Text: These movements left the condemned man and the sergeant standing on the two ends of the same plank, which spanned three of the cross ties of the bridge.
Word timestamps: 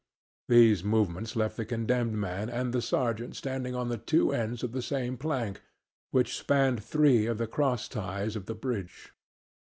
These 0.49 0.83
movements 0.83 1.35
left 1.35 1.57
the 1.57 1.63
condemned 1.63 2.13
man 2.15 2.49
and 2.49 2.73
the 2.73 2.81
sergeant 2.81 3.35
standing 3.35 3.75
on 3.75 3.89
the 3.89 3.99
two 3.99 4.31
ends 4.33 4.63
of 4.63 4.71
the 4.71 4.81
same 4.81 5.15
plank, 5.15 5.61
which 6.09 6.35
spanned 6.39 6.83
three 6.83 7.27
of 7.27 7.37
the 7.37 7.45
cross 7.45 7.87
ties 7.87 8.35
of 8.35 8.47
the 8.47 8.55
bridge. 8.55 9.13